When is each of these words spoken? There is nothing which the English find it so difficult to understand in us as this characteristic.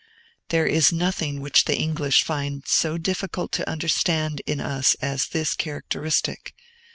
There 0.49 0.65
is 0.65 0.91
nothing 0.91 1.41
which 1.41 1.65
the 1.65 1.77
English 1.77 2.23
find 2.23 2.63
it 2.63 2.67
so 2.67 2.97
difficult 2.97 3.51
to 3.51 3.69
understand 3.69 4.41
in 4.47 4.59
us 4.59 4.95
as 4.95 5.27
this 5.27 5.53
characteristic. 5.53 6.55